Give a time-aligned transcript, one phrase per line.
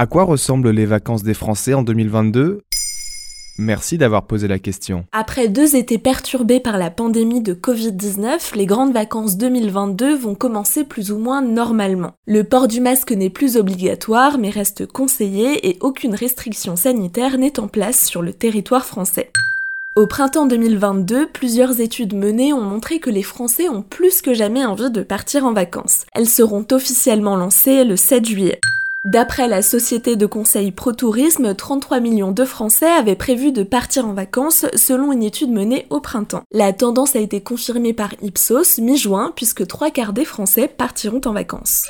[0.00, 2.62] À quoi ressemblent les vacances des Français en 2022
[3.58, 5.04] Merci d'avoir posé la question.
[5.10, 10.84] Après deux étés perturbés par la pandémie de Covid-19, les grandes vacances 2022 vont commencer
[10.84, 12.12] plus ou moins normalement.
[12.28, 17.58] Le port du masque n'est plus obligatoire mais reste conseillé et aucune restriction sanitaire n'est
[17.58, 19.32] en place sur le territoire français.
[19.96, 24.64] Au printemps 2022, plusieurs études menées ont montré que les Français ont plus que jamais
[24.64, 26.04] envie de partir en vacances.
[26.12, 28.60] Elles seront officiellement lancées le 7 juillet.
[29.04, 34.12] D'après la société de conseil ProTourisme, 33 millions de Français avaient prévu de partir en
[34.12, 36.42] vacances selon une étude menée au printemps.
[36.50, 41.32] La tendance a été confirmée par Ipsos mi-juin puisque trois quarts des Français partiront en
[41.32, 41.86] vacances.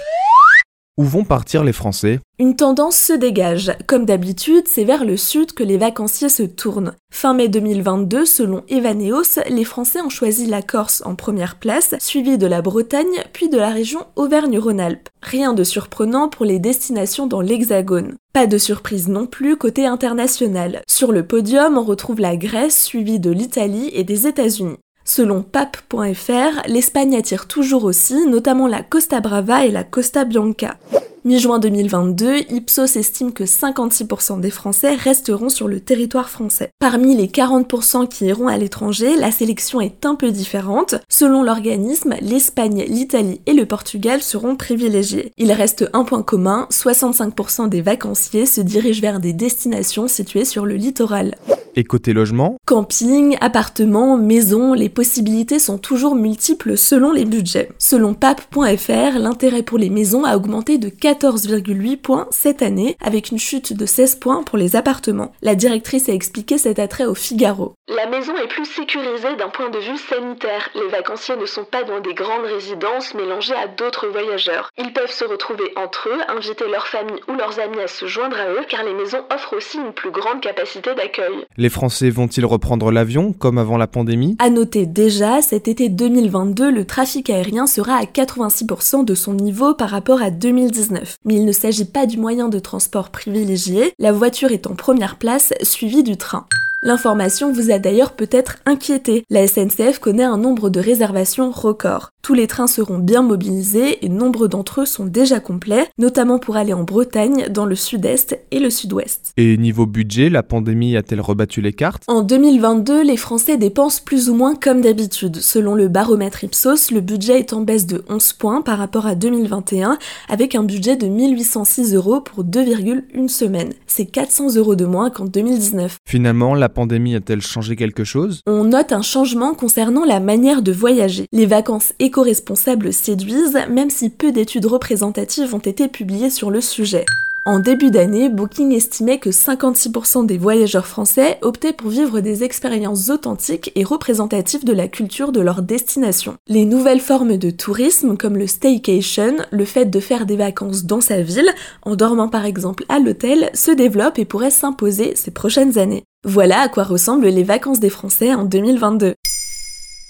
[0.98, 2.19] Où vont partir les Français?
[2.41, 3.73] Une tendance se dégage.
[3.87, 6.93] Comme d'habitude, c'est vers le sud que les vacanciers se tournent.
[7.12, 12.37] Fin mai 2022, selon Evaneos, les Français ont choisi la Corse en première place, suivie
[12.37, 15.09] de la Bretagne, puis de la région Auvergne-Rhône-Alpes.
[15.23, 18.17] Rien de surprenant pour les destinations dans l'Hexagone.
[18.33, 20.83] Pas de surprise non plus côté international.
[20.89, 24.78] Sur le podium, on retrouve la Grèce, suivie de l'Italie et des États-Unis.
[25.09, 30.77] Selon pape.fr, l'Espagne attire toujours aussi, notamment la Costa Brava et la Costa Bianca.
[31.24, 36.70] Mi-juin 2022, Ipsos estime que 56% des Français resteront sur le territoire français.
[36.78, 40.94] Parmi les 40% qui iront à l'étranger, la sélection est un peu différente.
[41.08, 45.33] Selon l'organisme, l'Espagne, l'Italie et le Portugal seront privilégiés.
[45.38, 50.66] Il reste un point commun, 65% des vacanciers se dirigent vers des destinations situées sur
[50.66, 51.34] le littoral.
[51.77, 57.70] Et côté logement Camping, appartements, maisons, les possibilités sont toujours multiples selon les budgets.
[57.78, 63.38] Selon pape.fr, l'intérêt pour les maisons a augmenté de 14,8 points cette année, avec une
[63.38, 65.33] chute de 16 points pour les appartements.
[65.42, 67.75] La directrice a expliqué cet attrait au Figaro.
[67.88, 70.69] La maison est plus sécurisée d'un point de vue sanitaire.
[70.75, 74.70] Les vacanciers ne sont pas dans des grandes résidences mélangées à d'autres voyageurs.
[74.78, 78.36] Ils peuvent se retrouver entre eux, inviter leur famille ou leurs amis à se joindre
[78.38, 81.47] à eux, car les maisons offrent aussi une plus grande capacité d'accueil.
[81.56, 84.37] Les Français vont-ils reprendre l'avion comme avant la pandémie?
[84.39, 89.75] À noter déjà, cet été 2022, le trafic aérien sera à 86% de son niveau
[89.75, 91.19] par rapport à 2019.
[91.25, 95.17] Mais il ne s'agit pas du moyen de transport privilégié, la voiture est en première
[95.17, 96.47] place, suivie du train.
[96.81, 99.25] L'information vous a d'ailleurs peut-être inquiété.
[99.31, 102.11] La SNCF connaît un nombre de réservations record.
[102.22, 106.56] Tous les trains seront bien mobilisés et nombre d'entre eux sont déjà complets, notamment pour
[106.56, 109.33] aller en Bretagne, dans le sud-est et le sud-ouest.
[109.37, 112.05] Et niveau budget, la pandémie a-t-elle rebattu les cartes?
[112.06, 115.37] En 2022, les Français dépensent plus ou moins comme d'habitude.
[115.37, 119.15] Selon le baromètre Ipsos, le budget est en baisse de 11 points par rapport à
[119.15, 123.72] 2021, avec un budget de 1806 euros pour 2,1 semaines.
[123.87, 125.97] C'est 400 euros de moins qu'en 2019.
[126.05, 130.71] Finalement, la pandémie a-t-elle changé quelque chose On note un changement concernant la manière de
[130.71, 131.27] voyager.
[131.33, 137.06] Les vacances éco-responsables séduisent, même si peu d'études représentatives ont été publiées sur le sujet.
[137.44, 143.09] En début d'année, Booking estimait que 56% des voyageurs français optaient pour vivre des expériences
[143.09, 146.37] authentiques et représentatives de la culture de leur destination.
[146.47, 151.00] Les nouvelles formes de tourisme, comme le staycation, le fait de faire des vacances dans
[151.00, 151.50] sa ville,
[151.82, 156.05] en dormant par exemple à l'hôtel, se développent et pourraient s'imposer ces prochaines années.
[156.25, 159.15] Voilà à quoi ressemblent les vacances des Français en 2022.